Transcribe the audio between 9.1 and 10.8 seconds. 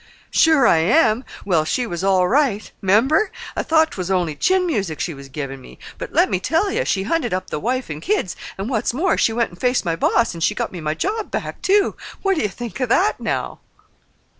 she went an' faced my boss, an' she got